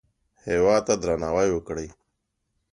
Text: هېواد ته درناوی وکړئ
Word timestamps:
هېواد 0.45 0.81
ته 0.87 0.93
درناوی 1.03 1.49
وکړئ 1.51 1.87